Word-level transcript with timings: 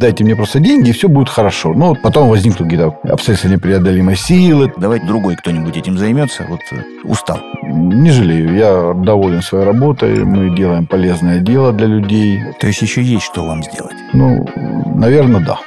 Дайте 0.00 0.24
мне 0.24 0.34
просто 0.34 0.60
деньги, 0.60 0.88
и 0.88 0.92
все 0.92 1.10
будет 1.10 1.28
хорошо. 1.28 1.74
Но 1.74 1.94
потом 1.94 2.30
возникнут 2.30 2.70
какие-то 2.70 2.98
обстоятельства 3.12 3.48
непреодолимой 3.48 4.16
силы. 4.16 4.72
Давайте 4.78 5.04
другой 5.04 5.36
кто-нибудь 5.36 5.76
этим 5.76 5.98
займется. 5.98 6.46
Вот 6.48 6.60
э, 6.72 6.76
устал. 7.04 7.38
Не 7.62 8.10
жалею. 8.10 8.54
Я 8.56 8.94
доволен 8.94 9.42
своей 9.42 9.66
работой. 9.66 10.24
Мы 10.24 10.56
делаем 10.56 10.86
полезное 10.86 11.40
дело 11.40 11.74
для 11.74 11.86
людей. 11.86 12.40
То 12.60 12.66
есть 12.66 12.80
еще 12.80 13.02
есть 13.02 13.24
что 13.24 13.44
вам 13.44 13.62
сделать? 13.62 13.94
Ну, 14.14 14.48
наверное, 14.94 15.42
да. 15.42 15.58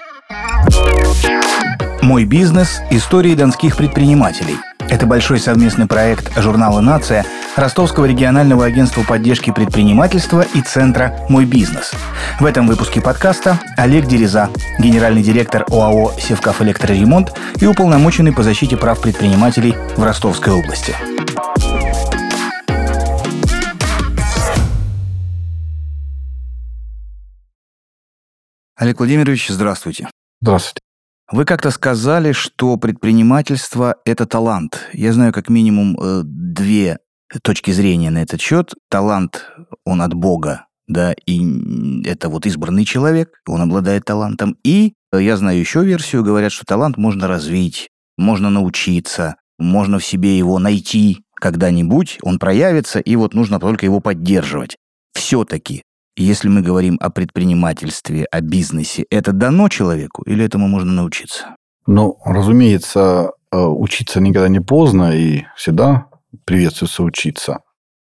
Мой 2.02 2.26
бизнес– 2.26 2.82
истории 2.90 3.36
донских 3.36 3.78
предпринимателей. 3.78 4.56
Это 4.90 5.06
большой 5.06 5.40
совместный 5.40 5.86
проект 5.86 6.36
журнала 6.42 6.82
«Нация», 6.82 7.24
Ростовского 7.56 8.06
регионального 8.06 8.66
агентства 8.66 9.04
поддержки 9.04 9.52
предпринимательства 9.52 10.42
и 10.42 10.62
Центра 10.62 11.20
«Мой 11.30 11.46
бизнес». 11.46 11.92
В 12.40 12.46
этом 12.46 12.66
выпуске 12.66 13.00
подкаста 13.00 13.60
Олег 13.78 14.08
Дереза, 14.08 14.50
генеральный 14.80 15.22
директор 15.22 15.64
ОАО 15.70 16.14
«Севкаф 16.20 16.64
Электроремонт» 16.64 17.32
и 17.62 17.68
уполномоченный 17.68 18.34
по 18.34 18.42
защите 18.42 18.76
прав 18.76 19.00
предпринимателей 19.00 19.76
в 19.96 20.04
Ростовской 20.04 20.52
области. 20.52 20.96
Олег 28.76 28.98
Владимирович, 28.98 29.50
здравствуйте. 29.50 30.10
Здравствуйте. 30.42 30.80
Вы 31.32 31.46
как-то 31.46 31.70
сказали, 31.70 32.32
что 32.32 32.78
предпринимательство– 32.78 33.98
это 34.06 34.26
талант. 34.26 34.88
Я 34.92 35.14
знаю 35.14 35.32
как 35.32 35.50
минимум 35.50 35.96
э, 36.02 36.22
две 36.24 36.98
точки 37.42 37.72
зрения 37.72 38.12
на 38.12 38.22
этот 38.22 38.42
счет. 38.42 38.74
Талант, 38.90 39.50
он 39.86 40.02
от 40.02 40.14
Бога, 40.14 40.68
да, 40.88 41.14
и 41.26 42.04
это 42.06 42.30
вот 42.30 42.46
избранный 42.46 42.86
человек, 42.86 43.42
он 43.48 43.62
обладает 43.62 44.06
талантом. 44.06 44.58
И 44.64 44.94
э, 45.12 45.22
я 45.22 45.38
знаю 45.38 45.60
еще 45.60 45.84
версию, 45.84 46.24
говорят, 46.24 46.52
что 46.52 46.66
талант 46.66 46.98
можно 46.98 47.28
развить, 47.28 47.90
можно 48.18 48.50
научиться, 48.50 49.38
можно 49.58 50.00
в 50.00 50.06
себе 50.06 50.38
его 50.38 50.60
найти 50.60 51.24
когда-нибудь, 51.36 52.20
он 52.22 52.40
проявится, 52.40 53.00
и 53.00 53.16
вот 53.16 53.34
нужно 53.34 53.60
только 53.60 53.86
его 53.86 54.00
поддерживать. 54.00 54.78
Все-таки 55.14 55.84
если 56.16 56.48
мы 56.48 56.62
говорим 56.62 56.98
о 57.02 57.10
предпринимательстве, 57.10 58.26
о 58.26 58.42
бизнесе, 58.42 59.06
это 59.10 59.32
дано 59.32 59.68
человеку 59.68 60.22
или 60.24 60.46
этому 60.46 60.68
можно 60.68 60.92
научиться? 60.92 61.56
Ну, 61.88 62.18
разумеется, 62.24 63.32
э, 63.52 63.58
учиться 63.58 64.22
никогда 64.22 64.48
не 64.48 64.60
поздно 64.60 65.16
и 65.16 65.46
всегда 65.56 66.06
приветствуется 66.46 67.04
учиться. 67.04 67.60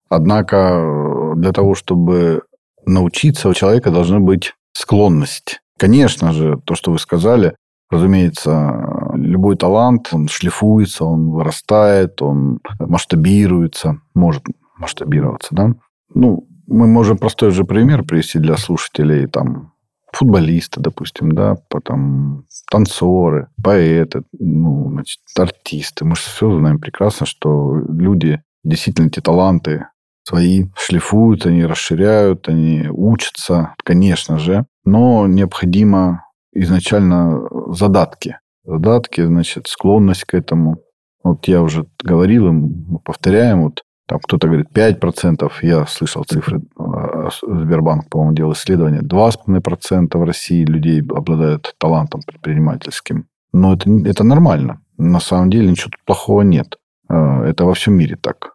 Однако 0.10 0.56
э, 0.56 1.34
для 1.38 1.52
того, 1.52 1.76
чтобы 1.76 2.44
научиться, 2.86 3.50
у 3.50 3.54
человека 3.54 3.92
должна 3.92 4.20
быть 4.20 4.54
склонность. 4.74 5.62
Конечно 5.78 6.34
же, 6.34 6.60
то, 6.66 6.76
что 6.76 6.92
вы 6.92 7.00
сказали, 7.00 7.56
разумеется, 7.90 9.12
любой 9.16 9.56
талант, 9.56 10.10
он 10.12 10.28
шлифуется, 10.28 11.06
он 11.06 11.30
вырастает, 11.30 12.22
он 12.22 12.60
масштабируется, 12.80 14.02
может 14.14 14.44
масштабироваться, 14.78 15.50
да. 15.52 15.74
Ну, 16.14 16.48
мы 16.68 16.88
можем 16.88 17.18
простой 17.18 17.52
же 17.52 17.64
пример 17.64 18.04
привести 18.04 18.40
для 18.40 18.58
слушателей. 18.58 19.28
Там 19.28 19.73
футболисты, 20.14 20.80
допустим, 20.80 21.31
да, 21.31 21.58
потом 21.69 22.45
танцоры, 22.69 23.47
поэты, 23.61 24.23
ну, 24.39 24.89
значит, 24.92 25.19
артисты. 25.38 26.06
Мы 26.06 26.16
же 26.16 26.22
все 26.22 26.58
знаем 26.58 26.80
прекрасно, 26.80 27.25
что 27.25 27.75
люди, 27.75 28.41
действительно, 28.64 29.08
эти 29.08 29.19
таланты 29.19 29.88
свои 30.23 30.66
шлифуют, 30.78 31.45
они 31.45 31.66
расширяют, 31.66 32.47
они 32.47 32.88
учатся, 32.89 33.75
конечно 33.84 34.39
же, 34.39 34.66
но 34.86 35.28
необходимо 35.28 36.25
изначально 36.53 37.41
задатки. 37.73 38.39
Задатки, 38.64 39.25
значит, 39.25 39.67
склонность 39.67 40.23
к 40.23 40.34
этому. 40.34 40.78
Вот 41.23 41.47
я 41.47 41.61
уже 41.61 41.86
говорил 42.02 42.47
им, 42.47 42.85
мы 42.88 43.00
повторяем, 43.00 43.63
вот 43.63 43.84
там 44.08 44.19
кто-то 44.19 44.47
говорит 44.47 44.68
5%, 44.74 45.52
я 45.62 45.86
слышал 45.86 46.24
цифры, 46.25 46.62
а, 46.78 47.30
Сбербанк, 47.41 48.09
по-моему, 48.09 48.36
делал 48.36 48.53
исследование, 48.53 49.02
2,5% 49.02 50.18
в 50.18 50.24
России 50.24 50.66
людей 50.66 51.02
обладают 51.02 51.75
талантом 51.78 52.22
предпринимательским. 52.25 53.28
Но 53.53 53.74
это, 53.74 53.90
это 54.06 54.24
нормально. 54.24 54.81
На 54.97 55.19
самом 55.19 55.50
деле 55.50 55.69
ничего 55.69 55.91
тут 55.91 56.03
плохого 56.06 56.41
нет. 56.41 56.78
А, 57.08 57.44
это 57.46 57.66
во 57.66 57.74
всем 57.74 57.94
мире 57.94 58.18
так. 58.18 58.53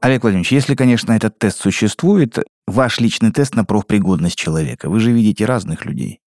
Олег 0.00 0.22
Владимирович, 0.22 0.52
если, 0.52 0.74
конечно, 0.74 1.12
этот 1.12 1.38
тест 1.38 1.60
существует, 1.60 2.38
ваш 2.66 3.00
личный 3.00 3.32
тест 3.32 3.54
на 3.54 3.64
профпригодность 3.64 4.36
человека, 4.36 4.90
вы 4.90 5.00
же 5.00 5.12
видите 5.12 5.46
разных 5.46 5.86
людей. 5.86 6.20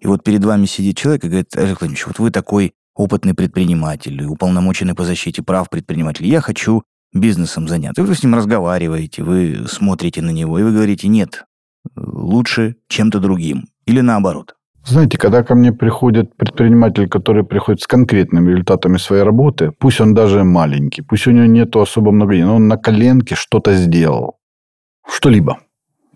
И 0.00 0.06
вот 0.06 0.22
перед 0.22 0.44
вами 0.44 0.66
сидит 0.66 0.96
человек 0.96 1.24
и 1.24 1.28
говорит, 1.28 1.56
Олег 1.56 1.80
Владимирович, 1.80 2.06
вот 2.06 2.18
вы 2.18 2.30
такой 2.30 2.74
опытный 2.94 3.34
предприниматель, 3.34 4.24
уполномоченный 4.24 4.94
по 4.94 5.04
защите 5.04 5.42
прав 5.42 5.68
предпринимателей. 5.68 6.30
Я 6.30 6.40
хочу 6.40 6.84
бизнесом 7.14 7.68
заняться. 7.68 8.02
Вы 8.02 8.14
с 8.14 8.22
ним 8.22 8.34
разговариваете, 8.34 9.22
вы 9.22 9.66
смотрите 9.68 10.20
на 10.20 10.30
него, 10.30 10.58
и 10.58 10.62
вы 10.62 10.72
говорите, 10.72 11.08
нет, 11.08 11.44
лучше 11.96 12.76
чем-то 12.88 13.20
другим. 13.20 13.64
Или 13.86 14.00
наоборот. 14.00 14.54
Знаете, 14.86 15.16
когда 15.16 15.42
ко 15.42 15.54
мне 15.54 15.72
приходит 15.72 16.36
предприниматель, 16.36 17.08
который 17.08 17.42
приходит 17.42 17.80
с 17.80 17.86
конкретными 17.86 18.50
результатами 18.50 18.98
своей 18.98 19.22
работы, 19.22 19.72
пусть 19.78 20.00
он 20.00 20.12
даже 20.12 20.44
маленький, 20.44 21.00
пусть 21.00 21.26
у 21.26 21.30
него 21.30 21.46
нету 21.46 21.80
особо 21.80 22.12
много 22.12 22.34
денег, 22.34 22.46
но 22.46 22.56
он 22.56 22.68
на 22.68 22.76
коленке 22.76 23.34
что-то 23.34 23.74
сделал. 23.74 24.38
Что-либо. 25.06 25.60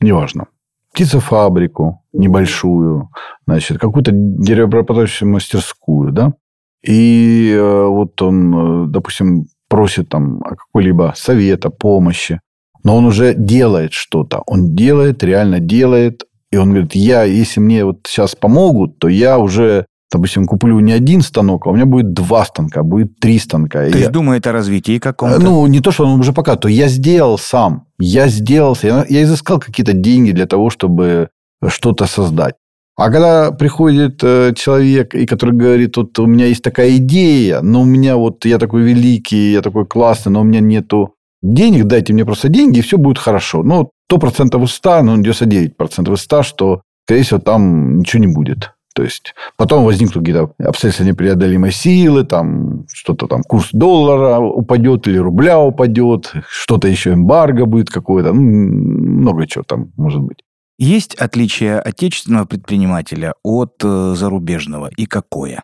Неважно. 0.01 0.49
Птицефабрику 0.93 2.05
небольшую, 2.13 3.11
значит, 3.47 3.79
какую-то 3.79 4.11
деревообрабатывающую 4.13 5.29
мастерскую, 5.31 6.13
да? 6.13 6.35
И 6.83 7.53
э, 7.53 7.87
вот 7.87 8.21
он, 8.23 8.85
э, 8.85 8.87
допустим, 8.89 9.47
просит 9.69 10.09
там 10.09 10.41
какой-либо 10.41 11.15
совета, 11.17 11.71
помощи, 11.71 12.41
но 12.85 12.97
он 12.97 13.05
уже 13.05 13.35
делает 13.35 13.93
что-то. 13.93 14.43
Он 14.47 14.75
делает, 14.75 15.23
реально 15.23 15.61
делает. 15.61 16.25
И 16.51 16.57
он 16.57 16.71
говорит, 16.71 16.95
я, 16.95 17.25
если 17.25 17.61
мне 17.61 17.85
вот 17.85 18.07
сейчас 18.07 18.35
помогут, 18.35 18.99
то 18.99 19.09
я 19.09 19.39
уже, 19.39 19.85
допустим, 20.11 20.47
куплю 20.47 20.81
не 20.81 20.93
один 20.93 21.21
станок, 21.21 21.67
а 21.67 21.71
у 21.71 21.75
меня 21.75 21.85
будет 21.85 22.15
два 22.15 22.45
станка, 22.45 22.83
будет 22.83 23.19
три 23.21 23.39
станка. 23.39 23.81
То 23.81 23.87
есть 23.87 24.01
я... 24.01 24.11
думает 24.11 24.47
о 24.47 24.53
развитии 24.53 24.99
каком-то? 24.99 25.39
Ну, 25.39 25.67
не 25.67 25.81
то, 25.81 25.91
что 25.91 26.07
он 26.07 26.21
уже 26.21 26.33
пока, 26.33 26.57
то 26.57 26.69
я 26.69 26.89
сделал 26.89 27.37
сам. 27.37 27.87
Я 27.99 28.29
сделал, 28.29 28.77
я, 28.83 29.05
я 29.09 29.23
изыскал 29.23 29.61
какие-то 29.61 29.93
деньги 29.93 30.31
для 30.31 30.47
того, 30.47 30.71
чтобы 30.71 31.29
что-то 31.67 32.07
создать. 32.07 32.55
А 32.99 33.13
когда 33.13 33.53
приходит 33.53 34.25
э, 34.25 34.53
человек, 34.57 35.15
и 35.15 35.25
который 35.25 35.55
говорит, 35.55 35.97
вот 35.97 36.19
у 36.19 36.27
меня 36.27 36.47
есть 36.47 36.65
такая 36.65 36.97
идея, 36.97 37.61
но 37.61 37.83
у 37.83 37.85
меня 37.85 38.17
вот 38.17 38.45
я 38.45 38.59
такой 38.59 38.83
великий, 38.83 39.53
я 39.53 39.63
такой 39.63 39.87
классный, 39.87 40.33
но 40.33 40.41
у 40.41 40.45
меня 40.45 40.59
нету 40.59 41.15
денег, 41.41 41.85
дайте 41.85 42.13
мне 42.13 42.25
просто 42.25 42.49
деньги, 42.49 42.81
и 42.81 42.83
все 42.83 42.99
будет 42.99 43.19
хорошо. 43.19 43.63
Ну, 43.63 43.93
100% 44.13 44.61
из 44.65 44.73
100, 44.73 45.03
ну, 45.03 45.23
99% 45.23 46.13
из 46.13 46.21
100, 46.23 46.43
что, 46.43 46.83
скорее 47.05 47.23
всего, 47.23 47.39
там 47.39 48.01
ничего 48.01 48.21
не 48.21 48.35
будет. 48.35 48.73
То 48.97 49.05
есть, 49.05 49.33
потом 49.57 49.85
возникнут 49.85 50.25
какие-то 50.25 50.53
обстоятельства 50.59 51.05
непреодолимой 51.05 51.71
силы, 51.71 52.25
там 52.25 52.85
что-то 52.93 53.29
там, 53.29 53.45
курс 53.45 53.69
доллара 53.71 54.41
упадет 54.41 55.07
или 55.07 55.19
рубля 55.19 55.61
упадет, 55.61 56.33
что-то 56.49 56.89
еще 56.89 57.13
эмбарго 57.13 57.65
будет 57.65 57.91
какое-то, 57.91 58.33
ну, 58.33 58.41
много 58.41 59.47
чего 59.47 59.63
там 59.63 59.93
может 59.97 60.21
быть. 60.21 60.39
Есть 60.79 61.17
отличие 61.17 61.81
отечественного 61.81 62.45
предпринимателя 62.45 63.35
от 63.43 63.83
э, 63.83 64.15
зарубежного 64.17 64.91
и 64.97 65.07
какое? 65.07 65.63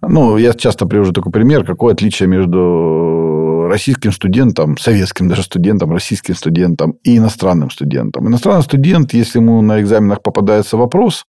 Ну, 0.00 0.38
я 0.38 0.54
часто 0.54 0.86
привожу 0.86 1.12
такой 1.12 1.32
пример, 1.32 1.64
какое 1.64 1.92
отличие 1.92 2.28
между 2.28 3.66
российским 3.68 4.12
студентом, 4.12 4.78
советским 4.78 5.28
даже 5.28 5.42
студентом, 5.42 5.92
российским 5.92 6.34
студентом 6.34 6.92
и 7.02 7.18
иностранным 7.18 7.70
студентом. 7.70 8.28
Иностранный 8.28 8.62
студент, 8.62 9.12
если 9.12 9.38
ему 9.38 9.60
на 9.62 9.80
экзаменах 9.80 10.22
попадается 10.22 10.76
вопрос, 10.76 11.24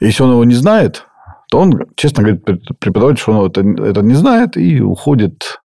если 0.00 0.22
он 0.22 0.32
его 0.32 0.44
не 0.44 0.54
знает, 0.54 1.06
то 1.50 1.60
он, 1.60 1.86
честно 1.96 2.22
говорит 2.22 2.44
преподаватель, 2.80 3.20
что 3.20 3.32
он 3.32 3.50
это, 3.50 3.60
это 3.82 4.02
не 4.02 4.14
знает 4.14 4.56
и 4.56 4.80
уходит. 4.80 5.60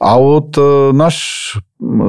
А 0.00 0.18
вот 0.18 0.54
э, 0.56 0.90
наш 0.92 1.58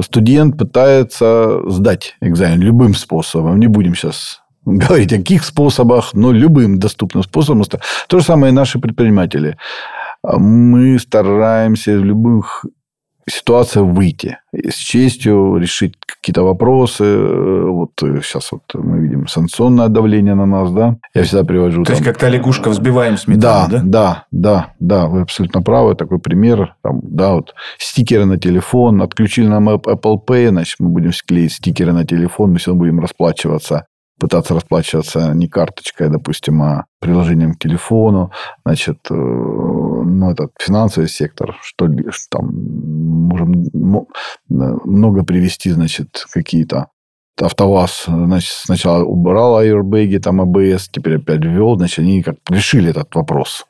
студент 0.01 0.57
пытается 0.57 1.59
сдать 1.69 2.15
экзамен 2.21 2.61
любым 2.61 2.95
способом. 2.95 3.59
Не 3.59 3.67
будем 3.67 3.95
сейчас 3.95 4.41
говорить 4.65 5.11
о 5.11 5.17
каких 5.17 5.43
способах, 5.43 6.13
но 6.13 6.31
любым 6.31 6.79
доступным 6.79 7.23
способом. 7.23 7.63
То 8.07 8.19
же 8.19 8.25
самое 8.25 8.51
и 8.51 8.55
наши 8.55 8.79
предприниматели. 8.79 9.57
Мы 10.23 10.99
стараемся 10.99 11.97
в 11.97 12.05
любых 12.05 12.65
ситуациях 13.29 13.85
выйти. 13.85 14.37
С 14.53 14.75
честью 14.75 15.57
решить 15.57 15.93
какие-то 16.05 16.43
вопросы. 16.43 17.03
Вот 17.15 17.91
сейчас 17.97 18.51
вот 18.51 18.63
мы 18.73 18.99
видим 18.99 19.27
санкционное 19.27 19.87
давление 19.87 20.35
на 20.35 20.45
нас, 20.45 20.71
да. 20.71 20.97
Я 21.13 21.23
всегда 21.23 21.43
привожу... 21.43 21.83
То 21.83 21.87
там... 21.87 21.95
есть, 21.95 22.05
как-то 22.05 22.27
лягушка 22.27 22.69
взбиваем 22.69 23.17
сметану, 23.17 23.69
да? 23.69 23.81
Да, 23.81 23.81
да, 23.83 24.25
да, 24.31 24.73
да. 24.79 25.07
Вы 25.07 25.21
абсолютно 25.21 25.61
правы. 25.61 25.95
Такой 25.95 26.19
пример. 26.19 26.75
Там, 26.83 26.99
да, 27.03 27.33
вот 27.33 27.53
стикеры 27.77 28.25
на 28.25 28.37
телефон. 28.37 29.01
Отключили 29.01 29.47
нам 29.47 29.69
Apple 29.69 30.17
Pay, 30.27 30.49
значит, 30.49 30.75
мы 30.79 30.89
будем 30.89 31.13
склеить 31.13 31.53
стикеры 31.53 31.93
на 31.93 32.05
телефон. 32.05 32.51
Мы 32.51 32.57
все 32.57 32.73
будем 32.73 32.99
расплачиваться 32.99 33.85
пытаться 34.21 34.53
расплачиваться 34.53 35.33
не 35.33 35.47
карточкой, 35.47 36.09
допустим, 36.09 36.61
а 36.61 36.85
приложением 36.99 37.55
к 37.55 37.59
телефону. 37.59 38.31
Значит, 38.63 38.99
э, 39.09 39.13
ну, 40.03 40.31
этот 40.31 40.51
финансовый 40.59 41.07
сектор, 41.07 41.57
что 41.61 41.87
там 42.29 42.49
можем 43.27 43.65
много 44.49 45.23
привести, 45.23 45.71
значит, 45.71 46.25
какие-то 46.31 46.87
АвтоВАЗ 47.39 48.03
значит, 48.07 48.51
сначала 48.51 49.03
убрал 49.03 49.57
аэрбэги, 49.57 50.17
там 50.17 50.41
АБС, 50.41 50.89
теперь 50.91 51.17
опять 51.17 51.43
ввел. 51.43 51.75
Значит, 51.77 51.99
они 51.99 52.21
как 52.21 52.35
решили 52.49 52.89
этот 52.91 53.15
вопрос. 53.15 53.65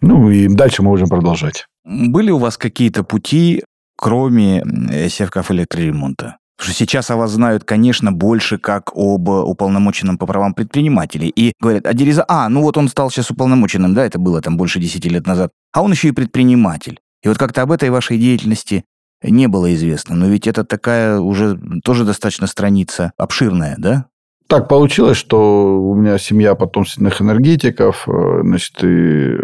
Ну, 0.00 0.30
и 0.30 0.48
дальше 0.48 0.82
мы 0.82 0.90
можем 0.90 1.08
продолжать. 1.08 1.66
Были 1.84 2.30
у 2.30 2.38
вас 2.38 2.56
какие-то 2.56 3.02
пути, 3.02 3.64
кроме 3.96 4.62
севков 5.08 5.50
электроремонта? 5.50 6.36
Что 6.60 6.72
сейчас 6.72 7.10
о 7.10 7.16
вас 7.16 7.30
знают, 7.30 7.64
конечно, 7.64 8.12
больше 8.12 8.58
как 8.58 8.90
об 8.94 9.28
уполномоченном 9.28 10.18
по 10.18 10.26
правам 10.26 10.52
предпринимателей. 10.52 11.32
И 11.34 11.54
говорят, 11.58 11.86
а 11.86 11.94
Дереза, 11.94 12.24
а, 12.28 12.48
ну 12.50 12.60
вот 12.60 12.76
он 12.76 12.88
стал 12.88 13.10
сейчас 13.10 13.30
уполномоченным, 13.30 13.94
да, 13.94 14.04
это 14.04 14.18
было 14.18 14.42
там 14.42 14.58
больше 14.58 14.78
10 14.78 15.04
лет 15.06 15.26
назад. 15.26 15.52
А 15.72 15.82
он 15.82 15.92
еще 15.92 16.08
и 16.08 16.12
предприниматель. 16.12 17.00
И 17.22 17.28
вот 17.28 17.38
как-то 17.38 17.62
об 17.62 17.72
этой 17.72 17.88
вашей 17.88 18.18
деятельности 18.18 18.84
не 19.22 19.48
было 19.48 19.74
известно. 19.74 20.16
Но 20.16 20.26
ведь 20.26 20.46
это 20.46 20.64
такая 20.64 21.18
уже 21.18 21.58
тоже 21.82 22.04
достаточно 22.04 22.46
страница 22.46 23.12
обширная, 23.16 23.76
да? 23.78 24.06
Так 24.46 24.68
получилось, 24.68 25.16
что 25.16 25.80
у 25.80 25.94
меня 25.94 26.18
семья 26.18 26.54
потомственных 26.54 27.22
энергетиков, 27.22 28.08
э, 28.08 28.40
значит, 28.42 28.82
и 28.82 29.36
э, 29.36 29.38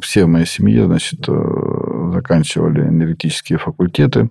все 0.00 0.24
в 0.24 0.28
моей 0.28 0.46
семье, 0.46 0.86
значит, 0.86 1.28
э, 1.28 1.32
заканчивали 2.12 2.80
энергетические 2.82 3.58
факультеты. 3.58 4.30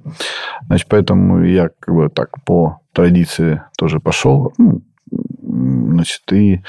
Значит, 0.68 0.88
поэтому 0.90 1.44
я 1.44 1.70
как 1.80 1.96
бы 1.96 2.10
так 2.10 2.30
по 2.46 2.80
традиции 2.94 3.62
тоже 3.78 4.00
пошел. 4.00 4.54
Ну, 4.58 4.82
значит, 5.12 6.22
и 6.32 6.62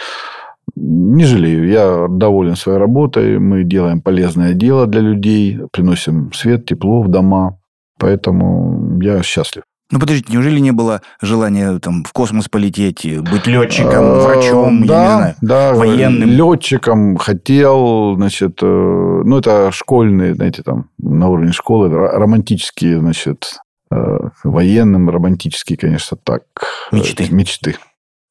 не 0.74 1.24
жалею. 1.24 1.68
Я 1.68 2.06
доволен 2.08 2.56
своей 2.56 2.78
работой. 2.78 3.38
Мы 3.38 3.64
делаем 3.64 4.00
полезное 4.00 4.54
дело 4.54 4.86
для 4.86 5.00
людей, 5.00 5.60
приносим 5.72 6.32
свет, 6.32 6.66
тепло 6.66 7.02
в 7.02 7.08
дома. 7.08 7.58
Поэтому 7.98 9.00
я 9.00 9.22
счастлив. 9.22 9.62
Ну, 9.92 10.00
подождите, 10.00 10.32
неужели 10.32 10.58
не 10.58 10.70
было 10.70 11.02
желания 11.20 11.78
там 11.78 12.02
в 12.02 12.12
космос 12.12 12.48
полететь, 12.48 13.06
быть 13.30 13.46
летчиком, 13.46 14.04
а, 14.04 14.20
врачом, 14.22 14.86
да, 14.86 14.94
я 14.94 15.02
не 15.02 15.16
знаю, 15.16 15.34
да, 15.42 15.74
военным? 15.74 16.30
Летчиком 16.30 17.16
хотел, 17.18 18.16
значит, 18.16 18.58
э, 18.62 18.66
ну, 18.66 19.38
это 19.38 19.70
школьные, 19.70 20.34
знаете, 20.34 20.62
там, 20.62 20.88
на 20.98 21.28
уровне 21.28 21.52
школы, 21.52 21.90
романтические, 21.90 23.00
значит, 23.00 23.58
э, 23.90 23.96
военным, 24.44 25.10
романтические, 25.10 25.76
конечно, 25.76 26.16
так. 26.16 26.44
Э, 26.90 26.96
мечты. 26.96 27.28
Мечты. 27.30 27.76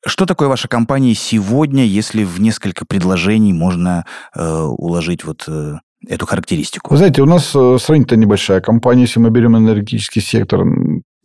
Что 0.04 0.26
такое 0.26 0.48
ваша 0.48 0.68
компания 0.68 1.14
сегодня, 1.14 1.86
если 1.86 2.24
в 2.24 2.42
несколько 2.42 2.86
предложений 2.86 3.54
можно 3.54 4.06
э, 4.36 4.62
уложить 4.62 5.24
вот 5.24 5.44
э, 5.48 5.76
эту 6.08 6.26
характеристику? 6.26 6.90
Вы 6.90 6.98
знаете, 6.98 7.22
у 7.22 7.28
нас 7.28 7.52
э, 7.56 7.78
сравнительно 7.80 8.20
небольшая 8.20 8.62
компания, 8.62 9.02
если 9.02 9.20
мы 9.20 9.30
берем 9.30 9.56
энергетический 9.56 10.24
сектор, 10.24 10.66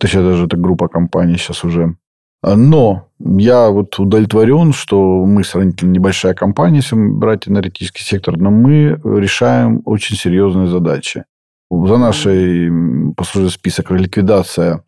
точнее 0.07 0.23
даже 0.23 0.47
это 0.47 0.57
группа 0.57 0.89
компаний 0.89 1.37
сейчас 1.37 1.65
уже. 1.65 1.97
Но 2.43 3.09
я 3.19 3.71
вот 3.71 3.99
удовлетворен, 3.99 4.73
что 4.73 5.25
мы 5.27 5.43
сравнительно 5.43 5.91
небольшая 5.91 6.33
компания, 6.33 6.77
если 6.77 6.95
брать 6.95 7.49
энергетический 7.49 8.05
сектор, 8.05 8.37
но 8.37 8.51
мы 8.51 9.01
решаем 9.05 9.83
очень 9.85 10.17
серьезные 10.17 10.69
задачи. 10.69 11.25
За 11.71 11.97
нашей 11.97 12.71
послужил 13.17 13.51
список 13.51 13.91
ликвидация 13.91 14.85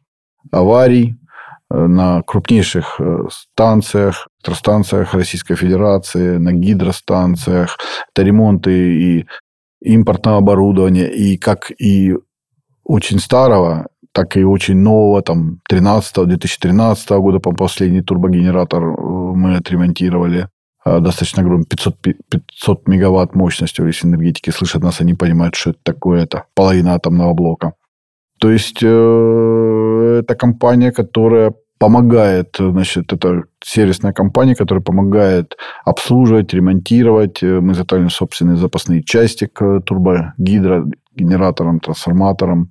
аварий 0.52 1.16
э, 1.68 1.86
на 1.86 2.22
крупнейших 2.22 3.00
э, 3.00 3.24
станциях, 3.28 4.28
электростанциях 4.38 5.14
Российской 5.14 5.56
Федерации, 5.56 6.36
на 6.36 6.52
гидростанциях. 6.52 7.76
Это 8.12 8.22
ремонты 8.22 8.70
и 8.70 9.26
импортного 9.82 10.38
оборудования, 10.38 11.08
и 11.08 11.36
как 11.36 11.72
и 11.76 12.14
очень 12.84 13.18
старого, 13.18 13.87
так 14.12 14.36
и 14.36 14.44
очень 14.44 14.76
нового, 14.76 15.22
там, 15.22 15.60
13-2013 15.70 17.18
года 17.20 17.38
по 17.38 17.52
последний 17.52 18.02
турбогенератор 18.02 18.82
э, 18.82 18.94
мы 19.34 19.56
отремонтировали 19.56 20.48
э, 20.84 21.00
достаточно 21.00 21.42
громко, 21.42 21.68
500, 21.68 21.96
500 22.30 22.88
мегаватт 22.88 23.34
мощностью, 23.34 23.86
если 23.86 24.08
энергетики 24.08 24.50
слышат 24.50 24.82
нас, 24.82 25.00
они 25.00 25.14
понимают, 25.14 25.54
что 25.54 25.70
это 25.70 25.80
такое, 25.82 26.24
это 26.24 26.44
половина 26.54 26.94
атомного 26.94 27.34
блока. 27.34 27.72
То 28.40 28.50
есть, 28.50 28.78
э, 28.82 30.20
это 30.20 30.34
компания, 30.34 30.92
которая 30.92 31.52
помогает, 31.78 32.56
значит, 32.58 33.12
это 33.12 33.44
сервисная 33.62 34.12
компания, 34.12 34.54
которая 34.54 34.82
помогает 34.82 35.56
обслуживать, 35.84 36.52
ремонтировать. 36.52 37.42
Мы 37.42 37.72
изготавливаем 37.72 38.10
собственные 38.10 38.56
запасные 38.56 39.02
части 39.02 39.46
к 39.46 39.80
турбогидро, 39.80 40.86
генераторам, 41.14 41.80
трансформаторам, 41.80 42.70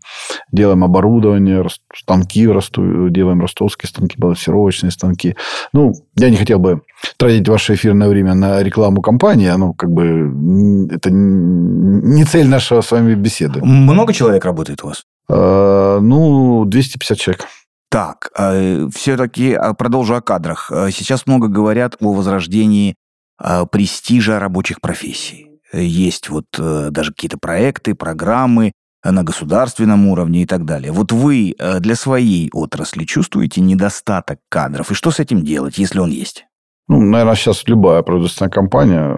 делаем 0.52 0.84
оборудование, 0.84 1.68
станки 1.94 2.46
делаем 2.46 3.42
ростовские 3.42 3.90
станки, 3.90 4.16
балансировочные 4.18 4.92
станки. 4.92 5.36
Ну, 5.74 5.94
я 6.16 6.30
не 6.30 6.38
хотел 6.38 6.60
бы 6.60 6.82
тратить 7.18 7.50
ваше 7.50 7.74
эфирное 7.74 8.08
время 8.08 8.36
на 8.36 8.64
рекламу 8.64 9.02
компании, 9.02 9.48
оно 9.48 9.74
как 9.74 9.92
бы 9.92 10.88
это 10.92 11.10
не 11.12 12.24
цель 12.24 12.48
нашего 12.48 12.82
с 12.82 12.92
вами 12.92 13.16
беседы. 13.16 13.60
Много 13.64 14.14
человек 14.14 14.46
работает 14.46 14.82
у 14.84 14.88
вас? 14.88 15.04
А, 15.30 16.00
ну, 16.00 16.64
250 16.64 17.18
человек. 17.18 17.46
Так, 17.90 18.32
э, 18.38 18.88
все-таки 18.94 19.54
а, 19.54 19.74
продолжу 19.74 20.16
о 20.16 20.22
кадрах. 20.22 20.72
Э, 20.72 20.90
сейчас 20.92 21.26
много 21.26 21.48
говорят 21.48 21.96
о 22.02 22.14
возрождении 22.14 22.96
э, 23.42 23.66
престижа 23.72 24.40
рабочих 24.40 24.82
профессий. 24.82 25.48
Есть 25.74 26.30
вот 26.30 26.46
даже 26.58 27.12
какие-то 27.12 27.38
проекты, 27.38 27.94
программы 27.94 28.72
на 29.04 29.24
государственном 29.24 30.08
уровне 30.08 30.44
и 30.44 30.46
так 30.46 30.64
далее. 30.64 30.94
Вот 30.94 31.12
вы 31.12 31.56
для 31.80 31.96
своей 31.96 32.50
отрасли 32.54 33.04
чувствуете 33.04 33.60
недостаток 33.60 34.40
кадров? 34.48 34.92
И 34.92 34.94
что 34.94 35.12
с 35.12 35.20
этим 35.20 35.44
делать, 35.44 35.78
если 35.78 36.00
он 36.00 36.10
есть? 36.10 36.46
Ну, 36.88 37.02
наверное, 37.02 37.36
сейчас 37.36 37.68
любая 37.68 38.02
производственная 38.02 38.50
компания 38.50 39.18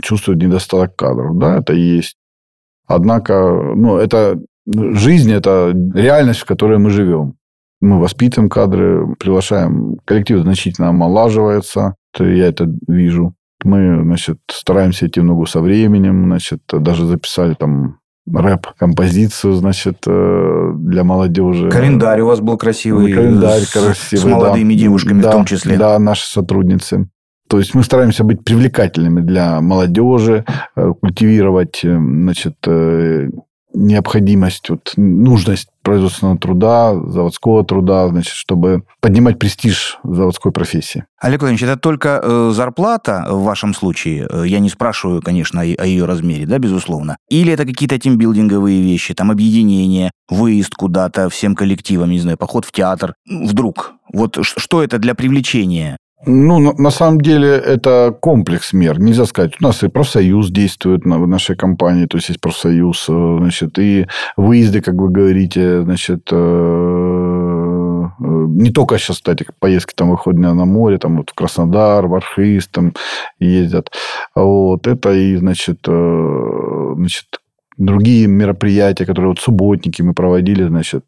чувствует 0.00 0.40
недостаток 0.40 0.96
кадров. 0.96 1.36
Да, 1.36 1.58
это 1.58 1.74
есть. 1.74 2.16
Однако, 2.86 3.52
ну, 3.76 3.98
это 3.98 4.40
жизнь– 4.66 5.32
это 5.32 5.72
реальность, 5.94 6.40
в 6.40 6.44
которой 6.44 6.78
мы 6.78 6.90
живем. 6.90 7.34
Мы 7.80 8.00
воспитываем 8.00 8.48
кадры, 8.48 9.14
приглашаем. 9.18 9.96
Коллектив 10.04 10.40
значительно 10.40 10.88
омолаживается. 10.88 11.94
Я 12.18 12.46
это 12.46 12.66
вижу. 12.88 13.34
Мы, 13.64 14.02
значит, 14.02 14.38
стараемся 14.50 15.06
идти 15.06 15.20
в 15.20 15.24
ногу 15.24 15.46
со 15.46 15.60
временем. 15.60 16.24
Значит, 16.24 16.60
даже 16.70 17.06
записали 17.06 17.54
там 17.54 17.98
рэп-композицию, 18.32 19.54
значит, 19.54 19.98
э, 20.06 20.72
для 20.76 21.04
молодежи. 21.04 21.68
Календарь 21.68 22.20
у 22.22 22.26
вас 22.26 22.40
был 22.40 22.56
красивый. 22.56 23.12
Календарь 23.12 23.62
красивый, 23.72 24.20
С 24.20 24.24
молодыми 24.24 24.74
да. 24.74 24.80
девушками 24.80 25.22
да, 25.22 25.28
в 25.28 25.32
том 25.32 25.44
числе. 25.44 25.76
Да, 25.76 25.98
наши 25.98 26.26
сотрудницы. 26.26 27.08
То 27.48 27.58
есть 27.58 27.74
мы 27.74 27.84
стараемся 27.84 28.24
быть 28.24 28.42
привлекательными 28.44 29.20
для 29.20 29.60
молодежи, 29.60 30.44
э, 30.74 30.92
культивировать, 31.00 31.84
э, 31.84 31.96
значит, 31.96 32.56
необходимость, 33.76 34.70
вот, 34.70 34.94
нужность 34.96 35.68
производственного 35.82 36.38
труда, 36.38 36.94
заводского 36.94 37.64
труда, 37.64 38.08
значит, 38.08 38.32
чтобы 38.32 38.82
поднимать 39.00 39.38
престиж 39.38 39.98
заводской 40.02 40.50
профессии. 40.50 41.04
Олег 41.20 41.40
Владимирович, 41.40 41.68
это 41.68 41.76
только 41.76 42.20
э, 42.22 42.50
зарплата 42.54 43.26
в 43.28 43.44
вашем 43.44 43.74
случае? 43.74 44.26
Э, 44.28 44.44
я 44.46 44.58
не 44.58 44.68
спрашиваю, 44.68 45.22
конечно, 45.22 45.60
о, 45.60 45.64
о 45.64 45.86
ее 45.86 46.06
размере, 46.06 46.46
да, 46.46 46.58
безусловно. 46.58 47.16
Или 47.28 47.52
это 47.52 47.64
какие-то 47.64 47.98
тимбилдинговые 47.98 48.82
вещи, 48.82 49.14
там 49.14 49.30
объединение, 49.30 50.10
выезд 50.28 50.74
куда-то 50.74 51.28
всем 51.28 51.54
коллективам, 51.54 52.10
не 52.10 52.18
знаю, 52.18 52.36
поход 52.38 52.64
в 52.64 52.72
театр. 52.72 53.14
Вдруг. 53.28 53.92
Вот 54.12 54.38
что 54.40 54.82
это 54.82 54.98
для 54.98 55.14
привлечения 55.14 55.98
ну, 56.24 56.58
на, 56.58 56.90
самом 56.90 57.20
деле, 57.20 57.48
это 57.48 58.16
комплекс 58.20 58.72
мер. 58.72 58.98
Нельзя 58.98 59.26
сказать. 59.26 59.52
У 59.60 59.64
нас 59.64 59.82
и 59.82 59.88
профсоюз 59.88 60.50
действует 60.50 61.04
в 61.04 61.26
нашей 61.26 61.56
компании, 61.56 62.06
то 62.06 62.16
есть 62.16 62.30
есть 62.30 62.40
профсоюз, 62.40 63.06
э, 63.08 63.36
значит, 63.38 63.78
и 63.78 64.06
выезды, 64.36 64.80
как 64.80 64.94
вы 64.94 65.10
говорите, 65.10 65.82
значит, 65.82 66.28
э, 66.32 66.36
э, 66.36 68.08
не 68.18 68.70
только 68.70 68.96
сейчас, 68.96 69.16
кстати, 69.16 69.46
поездки 69.58 69.92
там 69.94 70.10
выходят 70.10 70.40
на 70.40 70.64
море, 70.64 70.96
там 70.96 71.18
вот 71.18 71.30
в 71.30 71.34
Краснодар, 71.34 72.06
в 72.06 72.14
Архыз, 72.14 72.66
там 72.68 72.94
ездят. 73.38 73.92
Вот. 74.34 74.86
Это 74.86 75.12
и, 75.12 75.36
значит, 75.36 75.80
значит, 75.84 77.26
другие 77.76 78.26
мероприятия, 78.26 79.04
которые 79.04 79.28
вот 79.28 79.38
субботники 79.38 80.00
мы 80.00 80.14
проводили, 80.14 80.64
значит, 80.64 81.04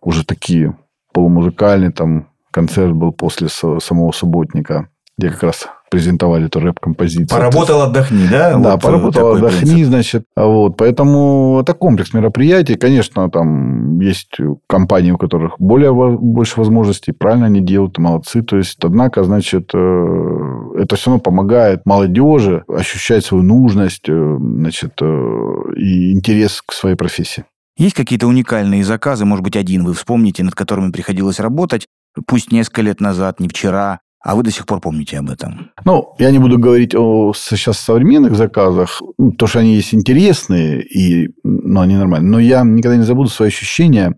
уже 0.00 0.24
такие 0.24 0.74
полумузыкальные, 1.12 1.90
там 1.90 2.29
концерт 2.50 2.92
был 2.92 3.12
после 3.12 3.48
самого 3.48 4.12
субботника, 4.12 4.88
где 5.18 5.30
как 5.30 5.42
раз 5.42 5.68
презентовали 5.90 6.46
эту 6.46 6.60
рэп-композицию. 6.60 7.28
Поработал, 7.28 7.82
отдохни, 7.82 8.26
да? 8.30 8.56
Да, 8.56 8.72
вот 8.72 8.82
поработал, 8.82 9.34
отдохни, 9.34 9.70
принцип. 9.70 9.86
значит. 9.86 10.24
Вот, 10.36 10.76
поэтому 10.76 11.58
это 11.60 11.74
комплекс 11.74 12.14
мероприятий. 12.14 12.76
Конечно, 12.76 13.28
там 13.28 13.98
есть 13.98 14.36
компании, 14.68 15.10
у 15.10 15.18
которых 15.18 15.56
более 15.58 15.92
больше 15.92 16.58
возможностей, 16.58 17.12
правильно 17.12 17.46
они 17.46 17.60
делают, 17.60 17.98
молодцы. 17.98 18.42
То 18.42 18.56
есть, 18.56 18.78
однако, 18.82 19.24
значит, 19.24 19.70
э, 19.74 20.60
это 20.78 20.94
все 20.94 21.10
равно 21.10 21.20
помогает 21.20 21.84
молодежи 21.84 22.62
ощущать 22.68 23.24
свою 23.24 23.42
нужность, 23.42 24.08
э, 24.08 24.36
значит, 24.38 24.92
э, 25.02 25.72
и 25.76 26.12
интерес 26.12 26.62
к 26.64 26.72
своей 26.72 26.94
профессии. 26.94 27.44
Есть 27.76 27.96
какие-то 27.96 28.26
уникальные 28.26 28.84
заказы, 28.84 29.24
может 29.24 29.42
быть, 29.42 29.56
один 29.56 29.84
вы 29.84 29.94
вспомните, 29.94 30.44
над 30.44 30.54
которыми 30.54 30.92
приходилось 30.92 31.40
работать, 31.40 31.86
пусть 32.26 32.52
несколько 32.52 32.82
лет 32.82 33.00
назад, 33.00 33.40
не 33.40 33.48
вчера, 33.48 34.00
а 34.22 34.34
вы 34.34 34.42
до 34.42 34.50
сих 34.50 34.66
пор 34.66 34.80
помните 34.80 35.18
об 35.18 35.30
этом? 35.30 35.70
Ну, 35.84 36.14
я 36.18 36.30
не 36.30 36.38
буду 36.38 36.58
говорить 36.58 36.94
о 36.94 37.32
сейчас 37.34 37.78
современных 37.78 38.36
заказах, 38.36 39.00
то, 39.38 39.46
что 39.46 39.60
они 39.60 39.74
есть 39.74 39.94
интересные, 39.94 40.82
и, 40.82 41.30
ну, 41.42 41.80
они 41.80 41.96
нормальные. 41.96 42.30
Но 42.30 42.38
я 42.38 42.62
никогда 42.62 42.96
не 42.96 43.04
забуду 43.04 43.30
свои 43.30 43.48
ощущения. 43.48 44.14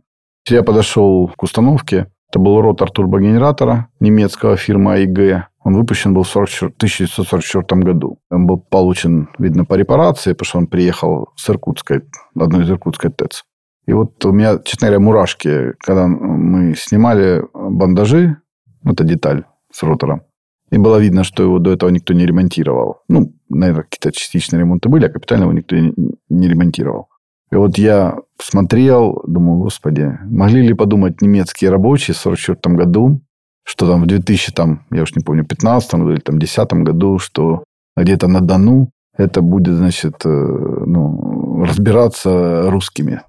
Я 0.49 0.65
подошел 0.65 1.29
к 1.37 1.43
установке. 1.43 2.09
Это 2.31 2.41
был 2.41 2.61
ротор 2.61 2.91
турбогенератора 2.91 3.89
немецкого 4.01 4.57
фирмы 4.57 4.95
АИГ. 4.95 5.47
Он 5.65 5.75
выпущен 5.75 6.15
был 6.15 6.25
в 6.25 6.35
1944 6.35 7.83
году. 7.83 8.19
Он 8.31 8.47
был 8.47 8.59
получен, 8.59 9.29
видно, 9.39 9.65
по 9.65 9.75
репарации, 9.75 10.33
потому 10.33 10.47
что 10.47 10.59
он 10.59 10.67
приехал 10.67 11.29
с 11.37 11.49
Иркутской, 11.49 12.03
одной 12.35 12.65
из 12.65 12.71
Иркутской 12.71 13.13
ТЭЦ. 13.13 13.45
И 13.87 13.93
вот 13.93 14.25
у 14.25 14.33
меня, 14.33 14.59
честно 14.65 14.89
говоря, 14.89 15.01
мурашки, 15.01 15.73
когда 15.79 16.07
мы 16.07 16.75
снимали 16.77 17.45
бандажи, 17.53 18.37
это 18.85 19.05
деталь 19.05 19.45
с 19.73 19.83
ротором, 19.83 20.23
и 20.71 20.79
было 20.79 20.99
видно, 20.99 21.25
что 21.25 21.43
его 21.43 21.59
до 21.59 21.73
этого 21.73 21.91
никто 21.91 22.15
не 22.15 22.25
ремонтировал. 22.25 23.03
Ну, 23.09 23.35
наверное, 23.49 23.85
какие-то 23.85 24.13
частичные 24.13 24.61
ремонты 24.61 24.89
были, 24.89 25.07
а 25.07 25.11
капитального 25.11 25.53
никто 25.53 25.77
не 25.77 26.49
ремонтировал. 26.49 27.09
И 27.51 27.57
вот 27.57 27.77
я 27.77 28.17
смотрел, 28.41 29.23
думаю, 29.27 29.59
господи, 29.59 30.19
могли 30.25 30.63
ли 30.63 30.73
подумать 30.73 31.21
немецкие 31.21 31.71
рабочие 31.71 32.15
в 32.15 32.21
1944 32.21 32.75
году, 32.75 33.21
что 33.65 33.87
там 33.87 34.03
в 34.03 34.07
2000, 34.07 34.53
там, 34.53 34.87
я 34.91 35.03
уж 35.03 35.15
не 35.15 35.23
помню, 35.23 35.45
15 35.45 35.95
году 35.95 36.13
или 36.13 36.21
там 36.21 36.39
10 36.39 36.73
году, 36.73 37.19
что 37.19 37.65
где-то 37.95 38.27
на 38.27 38.41
Дону 38.41 38.91
это 39.15 39.43
будет, 39.43 39.75
значит, 39.75 40.25
э, 40.25 40.29
ну, 40.29 41.65
разбираться 41.65 42.71
русскими. 42.71 43.21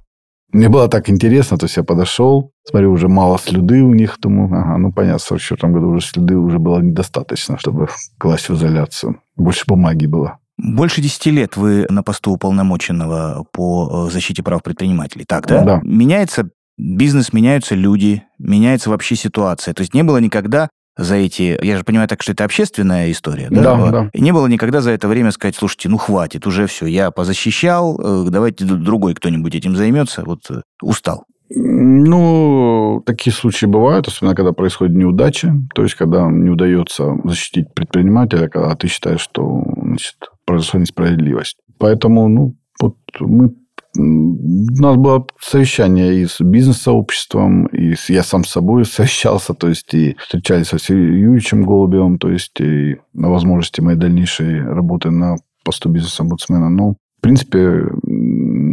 Мне 0.53 0.69
было 0.69 0.87
так 0.87 1.09
интересно, 1.09 1.57
то 1.57 1.65
есть 1.65 1.77
я 1.77 1.83
подошел, 1.83 2.51
смотрю, 2.63 2.91
уже 2.91 3.07
мало 3.07 3.39
слюды 3.39 3.81
у 3.81 3.93
них, 3.93 4.17
думаю, 4.19 4.53
ага, 4.53 4.77
ну 4.77 4.93
понятно, 4.93 5.17
в 5.17 5.23
44 5.23 5.73
году 5.73 5.87
уже 5.89 6.05
слюды 6.05 6.37
уже 6.37 6.59
было 6.59 6.79
недостаточно, 6.79 7.57
чтобы 7.57 7.87
класть 8.19 8.49
в 8.49 8.53
изоляцию. 8.53 9.19
Больше 9.35 9.63
бумаги 9.67 10.05
было. 10.05 10.37
Больше 10.57 11.01
десяти 11.01 11.31
лет 11.31 11.57
вы 11.57 11.87
на 11.89 12.03
посту 12.03 12.31
уполномоченного 12.31 13.45
по 13.51 14.07
э, 14.07 14.11
защите 14.11 14.43
прав 14.43 14.61
предпринимателей, 14.61 15.25
так, 15.25 15.47
да? 15.47 15.63
Да. 15.63 15.81
Меняется 15.83 16.49
бизнес, 16.77 17.33
меняются 17.33 17.73
люди, 17.73 18.23
меняется 18.37 18.91
вообще 18.91 19.15
ситуация. 19.15 19.73
То 19.73 19.81
есть 19.81 19.95
не 19.95 20.03
было 20.03 20.17
никогда 20.17 20.69
за 20.97 21.15
эти... 21.15 21.57
Я 21.63 21.77
же 21.77 21.83
понимаю 21.83 22.07
так, 22.07 22.21
что 22.21 22.31
это 22.31 22.43
общественная 22.43 23.11
история, 23.11 23.47
да? 23.49 23.61
Да, 23.61 23.91
да. 23.91 24.09
И 24.13 24.21
не 24.21 24.31
было 24.31 24.47
никогда 24.47 24.81
за 24.81 24.91
это 24.91 25.07
время 25.07 25.31
сказать, 25.31 25.55
слушайте, 25.55 25.89
ну 25.89 25.97
хватит, 25.97 26.45
уже 26.45 26.67
все, 26.67 26.85
я 26.85 27.11
позащищал, 27.11 27.99
э, 27.99 28.29
давайте 28.29 28.65
другой 28.65 29.13
кто-нибудь 29.15 29.55
этим 29.55 29.75
займется, 29.75 30.23
вот 30.23 30.49
э, 30.49 30.61
устал. 30.81 31.25
Ну, 31.55 33.03
такие 33.05 33.33
случаи 33.33 33.65
бывают, 33.65 34.07
особенно 34.07 34.35
когда 34.35 34.53
происходит 34.53 34.95
неудача, 34.95 35.53
то 35.75 35.83
есть 35.83 35.95
когда 35.95 36.27
не 36.29 36.49
удается 36.49 37.15
защитить 37.23 37.73
предпринимателя, 37.73 38.47
когда 38.47 38.75
ты 38.75 38.87
считаешь, 38.87 39.21
что 39.21 39.63
значит, 39.75 40.15
произошла 40.45 40.79
несправедливость. 40.79 41.57
Поэтому, 41.77 42.27
ну, 42.27 42.55
вот 42.79 42.95
мы 43.19 43.53
у 43.95 44.81
нас 44.81 44.95
было 44.95 45.25
совещание 45.39 46.21
и 46.21 46.25
с 46.25 46.39
бизнес-сообществом, 46.41 47.67
и 47.67 47.93
с, 47.93 48.09
я 48.09 48.23
сам 48.23 48.43
с 48.43 48.49
собой 48.49 48.85
совещался, 48.85 49.53
то 49.53 49.69
есть 49.69 49.93
и 49.93 50.15
встречались 50.19 50.67
со 50.67 50.79
Сергеем 50.79 51.15
Юрьевичем 51.15 51.63
Голубевым, 51.63 52.17
то 52.17 52.29
есть 52.29 52.59
и 52.59 52.97
на 53.13 53.29
возможности 53.29 53.81
моей 53.81 53.97
дальнейшей 53.97 54.61
работы 54.63 55.11
на 55.11 55.35
посту 55.63 55.89
бизнес-омбудсмена. 55.89 56.69
Ну, 56.69 56.95
в 57.19 57.21
принципе, 57.21 57.83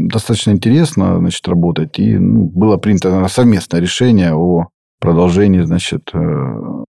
достаточно 0.09 0.51
интересно, 0.51 1.19
значит, 1.19 1.47
работать. 1.47 1.99
И 1.99 2.19
ну, 2.19 2.51
было 2.53 2.79
принято 2.79 3.27
совместное 3.29 3.81
решение 3.81 4.35
о 4.35 4.69
продолжении, 5.01 5.61
значит, 5.63 6.11
э, 6.13 6.19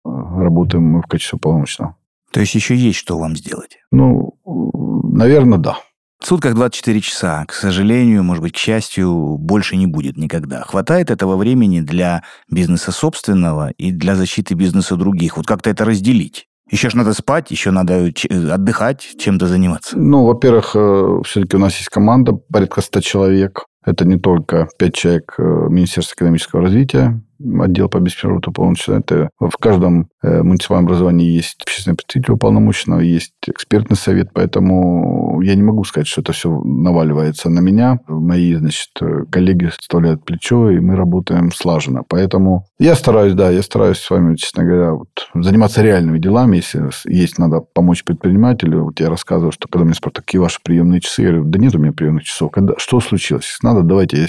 работы 0.05 0.77
в 0.77 1.01
качестве 1.03 1.39
полномочного. 1.39 1.95
То 2.31 2.39
есть 2.39 2.55
еще 2.55 2.75
есть 2.75 2.97
что 2.97 3.19
вам 3.19 3.35
сделать? 3.35 3.79
Ну, 3.91 4.37
наверное, 4.45 5.59
да. 5.59 5.79
В 6.21 6.27
сутках 6.27 6.53
24 6.53 7.01
часа, 7.01 7.45
к 7.47 7.53
сожалению, 7.53 8.23
может 8.23 8.43
быть, 8.43 8.53
к 8.53 8.57
счастью, 8.57 9.37
больше 9.39 9.75
не 9.75 9.87
будет 9.87 10.17
никогда. 10.17 10.61
Хватает 10.61 11.09
этого 11.09 11.35
времени 11.35 11.81
для 11.81 12.21
бизнеса 12.47 12.91
собственного 12.91 13.71
и 13.71 13.91
для 13.91 14.15
защиты 14.15 14.53
бизнеса 14.53 14.95
других. 14.97 15.35
Вот 15.35 15.47
как-то 15.47 15.71
это 15.71 15.83
разделить. 15.83 16.45
Еще 16.69 16.91
ж 16.91 16.93
надо 16.93 17.13
спать, 17.13 17.49
еще 17.49 17.71
надо 17.71 18.11
отдыхать, 18.53 19.15
чем-то 19.17 19.47
заниматься. 19.47 19.97
Ну, 19.97 20.25
во-первых, 20.25 20.75
э, 20.75 21.21
все-таки 21.25 21.57
у 21.57 21.59
нас 21.59 21.75
есть 21.77 21.89
команда, 21.89 22.33
порядка 22.33 22.81
100 22.81 23.01
человек. 23.01 23.65
Это 23.83 24.05
не 24.05 24.19
только 24.19 24.69
5 24.77 24.93
человек 24.93 25.33
э, 25.39 25.41
Министерства 25.41 26.13
экономического 26.13 26.61
развития, 26.61 27.19
отдел 27.61 27.89
по 27.89 27.97
обеспечению 27.99 28.41
полномочия. 28.41 28.97
Это 28.97 29.29
в 29.39 29.57
каждом 29.57 30.09
э, 30.23 30.41
муниципальном 30.43 30.85
образовании 30.85 31.29
есть 31.29 31.61
общественный 31.61 31.95
представитель 31.95 32.33
уполномоченного, 32.33 32.99
есть 32.99 33.33
экспертный 33.47 33.97
совет, 33.97 34.31
поэтому 34.33 35.41
я 35.41 35.55
не 35.55 35.63
могу 35.63 35.83
сказать, 35.83 36.07
что 36.07 36.21
это 36.21 36.33
все 36.33 36.49
наваливается 36.63 37.49
на 37.49 37.59
меня. 37.59 37.99
Мои, 38.07 38.55
значит, 38.55 38.89
коллеги 39.31 39.67
вставляют 39.67 40.25
плечо, 40.25 40.69
и 40.69 40.79
мы 40.79 40.95
работаем 40.95 41.51
слаженно. 41.51 42.03
Поэтому 42.07 42.65
я 42.79 42.95
стараюсь, 42.95 43.33
да, 43.33 43.49
я 43.49 43.61
стараюсь 43.61 43.97
с 43.97 44.09
вами, 44.09 44.35
честно 44.35 44.63
говоря, 44.63 44.93
вот, 44.93 45.09
заниматься 45.33 45.81
реальными 45.81 46.19
делами. 46.19 46.57
Если 46.57 46.89
есть 47.05 47.37
надо 47.37 47.61
помочь 47.61 48.03
предпринимателю, 48.03 48.85
вот 48.85 48.99
я 48.99 49.09
рассказываю, 49.09 49.51
что 49.51 49.67
когда 49.67 49.85
мне 49.85 49.93
спрашивают, 49.93 50.25
какие 50.25 50.39
ваши 50.39 50.59
приемные 50.63 51.01
часы, 51.01 51.21
я 51.21 51.29
говорю, 51.29 51.45
да 51.45 51.59
нет 51.59 51.75
у 51.75 51.79
меня 51.79 51.91
приемных 51.91 52.23
часов. 52.23 52.51
Когда, 52.51 52.73
что 52.77 52.99
случилось? 52.99 53.57
Надо, 53.63 53.81
давайте 53.81 54.17
я 54.17 54.27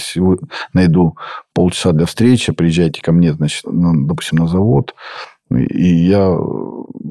найду 0.72 1.16
полчаса 1.54 1.92
для 1.92 2.06
встречи, 2.06 2.52
приезжайте 2.52 3.00
ко 3.00 3.12
мне, 3.12 3.32
значит, 3.32 3.64
ну, 3.64 4.06
допустим, 4.06 4.38
на 4.38 4.48
завод, 4.48 4.94
и 5.50 5.86
я 5.86 6.36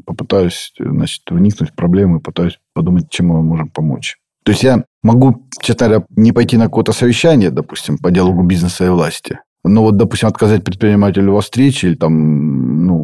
попытаюсь, 0.05 0.73
значит, 0.79 1.21
вникнуть 1.29 1.71
в 1.71 1.75
проблемы, 1.75 2.19
пытаюсь 2.19 2.59
подумать, 2.73 3.09
чем 3.09 3.27
мы 3.27 3.41
можем 3.41 3.69
помочь. 3.69 4.17
То 4.43 4.51
есть 4.51 4.63
я 4.63 4.83
могу, 5.03 5.47
честно 5.61 5.87
говоря, 5.87 6.05
не 6.15 6.31
пойти 6.31 6.57
на 6.57 6.65
какое-то 6.65 6.93
совещание, 6.93 7.51
допустим, 7.51 7.97
по 7.97 8.11
диалогу 8.11 8.43
бизнеса 8.43 8.85
и 8.85 8.89
власти. 8.89 9.39
Но 9.63 9.83
вот, 9.83 9.97
допустим, 9.97 10.29
отказать 10.29 10.63
предпринимателю 10.63 11.33
во 11.33 11.41
встрече 11.41 11.89
или 11.89 11.95
там, 11.95 12.85
ну, 12.87 13.03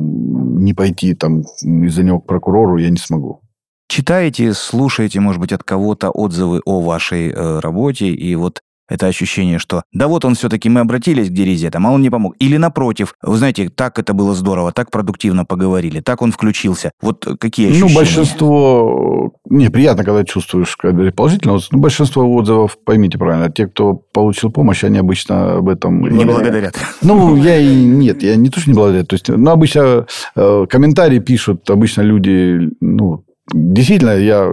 не 0.58 0.74
пойти 0.74 1.14
там 1.14 1.42
из-за 1.62 2.04
него 2.04 2.20
к 2.20 2.26
прокурору 2.26 2.78
я 2.78 2.90
не 2.90 2.98
смогу. 2.98 3.42
Читаете, 3.88 4.54
слушаете, 4.54 5.20
может 5.20 5.40
быть, 5.40 5.54
от 5.54 5.64
кого-то 5.64 6.10
отзывы 6.10 6.62
о 6.66 6.82
вашей 6.82 7.30
э, 7.30 7.60
работе, 7.60 8.08
и 8.08 8.36
вот 8.36 8.62
это 8.90 9.08
ощущение, 9.08 9.60
что 9.60 9.84
да 9.92 10.08
вот 10.08 10.26
он 10.26 10.36
все-таки, 10.36 10.70
мы 10.70 10.82
обратились 10.82 11.30
к 11.30 11.34
Дерезетам, 11.34 11.88
а 11.88 11.92
он 11.92 12.02
не 12.02 12.10
помог. 12.10 12.36
Или 12.40 12.58
напротив, 12.58 13.16
вы 13.22 13.38
знаете, 13.38 13.70
так 13.70 14.00
это 14.00 14.14
было 14.14 14.34
здорово, 14.34 14.72
так 14.72 14.92
продуктивно 14.92 15.46
поговорили, 15.46 16.00
так 16.00 16.22
он 16.22 16.32
включился. 16.32 16.92
Вот 17.02 17.26
какие 17.40 17.70
ощущения? 17.70 17.90
Ну, 17.90 17.96
большинство... 17.96 19.34
Не, 19.50 19.70
приятно, 19.70 20.04
когда 20.04 20.24
чувствуешь 20.24 20.76
когда 20.76 21.12
положительно. 21.12 21.60
Но 21.72 21.80
большинство 21.80 22.34
отзывов, 22.36 22.78
поймите 22.84 23.18
правильно, 23.18 23.52
те, 23.52 23.68
кто 23.68 23.94
получил 23.94 24.52
помощь, 24.52 24.84
они 24.84 24.98
обычно 24.98 25.58
об 25.58 25.70
этом... 25.70 26.02
Не 26.02 26.26
благодарят. 26.26 26.76
Ну, 27.02 27.36
я 27.36 27.58
и... 27.58 27.76
Нет, 27.76 28.24
я 28.24 28.36
не 28.36 28.50
то, 28.50 28.60
что 28.60 28.70
не 28.70 28.76
благодарят. 28.76 29.08
То 29.08 29.16
есть, 29.16 29.30
ну, 29.30 29.52
обычно 29.52 30.06
э, 30.36 30.66
комментарии 30.70 31.20
пишут 31.20 31.70
обычно 31.70 32.02
люди, 32.02 32.70
ну, 32.80 33.24
Действительно, 33.54 34.18
я 34.18 34.52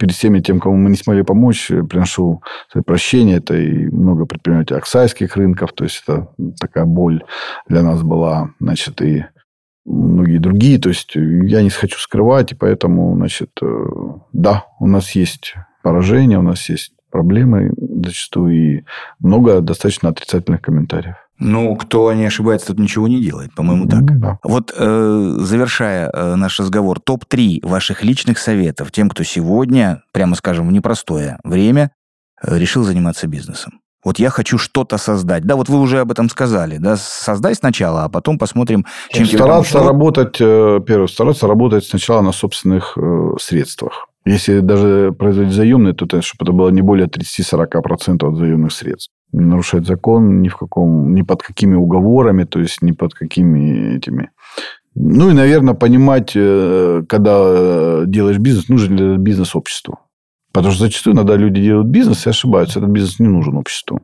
перед 0.00 0.14
всеми 0.14 0.40
тем, 0.40 0.60
кому 0.60 0.76
мы 0.76 0.90
не 0.90 0.96
смогли 0.96 1.22
помочь, 1.22 1.68
приношу 1.68 2.42
свои 2.72 2.82
прощения. 2.82 3.36
Это 3.36 3.54
и 3.54 3.86
много 3.86 4.24
предпринимателей 4.24 4.78
оксайских 4.78 5.36
рынков. 5.36 5.74
То 5.74 5.84
есть, 5.84 6.02
это 6.02 6.28
такая 6.58 6.86
боль 6.86 7.22
для 7.68 7.82
нас 7.82 8.02
была. 8.02 8.50
Значит, 8.58 9.02
и 9.02 9.26
многие 9.84 10.38
другие. 10.38 10.78
То 10.78 10.88
есть, 10.88 11.14
я 11.14 11.62
не 11.62 11.68
хочу 11.68 11.98
скрывать. 11.98 12.52
И 12.52 12.54
поэтому, 12.54 13.14
значит, 13.14 13.50
э, 13.60 13.86
да, 14.32 14.64
у 14.78 14.86
нас 14.86 15.10
есть 15.12 15.54
поражения, 15.82 16.38
у 16.38 16.42
нас 16.42 16.70
есть 16.70 16.94
проблемы 17.10 17.72
зачастую. 17.76 18.54
И 18.54 18.84
много 19.18 19.60
достаточно 19.60 20.08
отрицательных 20.08 20.62
комментариев. 20.62 21.16
Ну, 21.40 21.74
кто 21.76 22.12
не 22.12 22.26
ошибается, 22.26 22.68
тут 22.68 22.78
ничего 22.78 23.08
не 23.08 23.20
делает, 23.20 23.54
по-моему, 23.54 23.88
так. 23.88 24.20
Да. 24.20 24.38
Вот 24.44 24.72
э, 24.76 25.34
завершая 25.38 26.10
э, 26.12 26.34
наш 26.34 26.60
разговор, 26.60 27.00
топ-3 27.00 27.66
ваших 27.66 28.04
личных 28.04 28.38
советов 28.38 28.92
тем, 28.92 29.08
кто 29.08 29.24
сегодня, 29.24 30.02
прямо 30.12 30.36
скажем, 30.36 30.68
в 30.68 30.72
непростое 30.72 31.38
время 31.42 31.92
э, 32.42 32.58
решил 32.58 32.84
заниматься 32.84 33.26
бизнесом. 33.26 33.80
Вот 34.04 34.18
я 34.18 34.30
хочу 34.30 34.56
что-то 34.58 34.96
создать. 34.98 35.44
Да, 35.44 35.56
вот 35.56 35.68
вы 35.68 35.78
уже 35.78 36.00
об 36.00 36.10
этом 36.10 36.28
сказали. 36.30 36.78
Да, 36.78 36.96
создай 36.96 37.54
сначала, 37.54 38.04
а 38.04 38.08
потом 38.08 38.38
посмотрим, 38.38 38.86
чем 39.10 39.26
Стараться 39.26 39.72
тебе 39.72 39.86
работать, 39.86 40.36
э, 40.40 40.80
первое, 40.86 41.06
стараться 41.06 41.46
работать 41.46 41.84
сначала 41.84 42.22
на 42.22 42.32
собственных 42.32 42.96
э, 42.96 43.34
средствах. 43.40 44.08
Если 44.26 44.60
даже 44.60 45.12
производить 45.18 45.54
заемные, 45.54 45.94
то 45.94 46.04
это, 46.04 46.22
чтобы 46.22 46.44
это 46.44 46.52
было 46.52 46.68
не 46.70 46.82
более 46.82 47.08
30-40% 47.08 48.26
от 48.26 48.36
заемных 48.36 48.72
средств. 48.72 49.10
Не 49.32 49.44
нарушать 49.44 49.86
закон 49.86 50.42
ни, 50.42 50.48
в 50.48 50.56
каком, 50.56 51.14
ни 51.14 51.22
под 51.22 51.42
какими 51.42 51.76
уговорами, 51.76 52.44
то 52.44 52.60
есть 52.60 52.82
ни 52.82 52.92
под 52.92 53.14
какими 53.14 53.96
этими 53.96 54.30
ну 54.94 55.30
и, 55.30 55.34
наверное, 55.34 55.74
понимать, 55.74 56.32
э, 56.34 57.02
когда 57.08 58.04
делаешь 58.06 58.38
бизнес, 58.38 58.68
нужен 58.68 58.96
ли 58.96 59.16
бизнес 59.18 59.54
обществу. 59.54 60.00
Потому 60.52 60.72
что 60.72 60.84
зачастую 60.84 61.14
иногда 61.14 61.36
люди 61.36 61.62
делают 61.62 61.86
бизнес 61.88 62.26
и 62.26 62.30
ошибаются. 62.30 62.80
Этот 62.80 62.90
бизнес 62.90 63.20
не 63.20 63.28
нужен 63.28 63.56
обществу. 63.56 64.00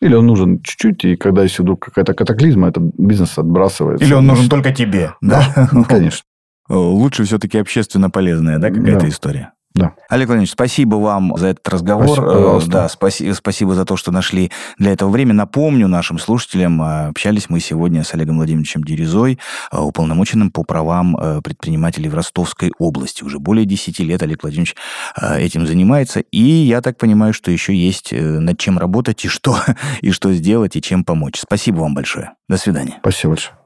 Или 0.00 0.14
он 0.14 0.26
нужен 0.26 0.62
чуть-чуть, 0.62 1.04
и 1.04 1.16
когда 1.16 1.42
есть 1.42 1.58
вдруг 1.58 1.84
какая-то 1.84 2.14
катаклизма, 2.14 2.68
этот 2.68 2.84
бизнес 2.96 3.36
отбрасывается. 3.36 4.04
Или 4.04 4.14
он 4.14 4.26
нужен 4.26 4.48
только 4.48 4.72
тебе. 4.72 5.12
Да, 5.20 5.68
конечно. 5.88 6.24
Лучше 6.70 7.24
все-таки 7.24 7.58
общественно 7.58 8.08
полезная, 8.08 8.58
да, 8.58 8.70
какая-то 8.70 9.08
история. 9.08 9.52
Да. 9.80 9.94
Олег 10.08 10.28
Владимирович, 10.28 10.52
спасибо 10.52 10.96
вам 10.96 11.36
за 11.36 11.48
этот 11.48 11.68
разговор. 11.68 12.08
Спасибо, 12.08 12.62
да, 12.66 12.88
спаси, 12.88 13.32
спасибо 13.32 13.74
за 13.74 13.84
то, 13.84 13.96
что 13.96 14.12
нашли 14.12 14.50
для 14.78 14.92
этого 14.92 15.10
время. 15.10 15.34
Напомню 15.34 15.88
нашим 15.88 16.18
слушателям, 16.18 16.80
а, 16.82 17.08
общались 17.08 17.48
мы 17.48 17.60
сегодня 17.60 18.04
с 18.04 18.14
Олегом 18.14 18.36
Владимировичем 18.36 18.84
Дерезой, 18.84 19.38
а, 19.70 19.84
уполномоченным 19.84 20.50
по 20.50 20.62
правам 20.62 21.16
предпринимателей 21.42 22.08
в 22.08 22.14
Ростовской 22.14 22.72
области. 22.78 23.24
Уже 23.24 23.38
более 23.38 23.66
10 23.66 24.02
лет 24.04 24.22
Олег 24.22 24.42
Владимирович 24.42 24.74
этим 25.20 25.66
занимается. 25.66 26.20
И 26.20 26.42
я 26.42 26.80
так 26.80 26.98
понимаю, 26.98 27.32
что 27.32 27.50
еще 27.50 27.74
есть 27.74 28.12
э, 28.12 28.20
над 28.20 28.58
чем 28.58 28.78
работать 28.78 29.24
и 29.24 29.28
что, 29.28 29.58
и 30.00 30.10
что 30.10 30.32
сделать, 30.32 30.76
и 30.76 30.82
чем 30.82 31.04
помочь. 31.04 31.40
Спасибо 31.40 31.80
вам 31.80 31.94
большое. 31.94 32.32
До 32.48 32.56
свидания. 32.56 32.96
Спасибо 33.00 33.32
большое. 33.32 33.59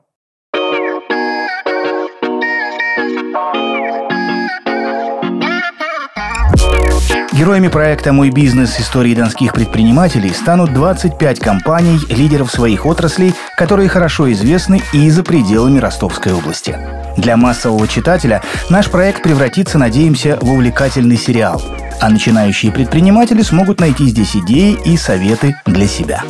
Героями 7.35 7.67
проекта 7.67 8.13
«Мой 8.13 8.31
бизнес. 8.31 8.79
Истории 8.79 9.13
донских 9.13 9.55
предпринимателей» 9.55 10.33
станут 10.33 10.73
25 10.73 11.41
компаний, 11.41 11.99
лидеров 12.09 12.49
своих 12.49 12.87
отраслей, 12.87 13.35
которые 13.57 13.89
хорошо 13.89 14.31
известны 14.31 14.81
и 14.93 15.11
за 15.11 15.25
пределами 15.25 15.81
Ростовской 15.81 16.33
области. 16.33 16.79
Для 17.17 17.37
массового 17.37 17.89
читателя 17.89 18.41
наш 18.71 18.89
проект 18.89 19.25
превратится, 19.25 19.79
надеемся, 19.79 20.39
в 20.41 20.49
увлекательный 20.53 21.17
сериал. 21.17 21.61
А 22.01 22.09
начинающие 22.09 22.71
предприниматели 22.71 23.43
смогут 23.43 23.81
найти 23.81 24.07
здесь 24.07 24.37
идеи 24.37 24.79
и 24.85 24.97
советы 24.97 25.57
для 25.67 25.89
себя. 25.89 26.23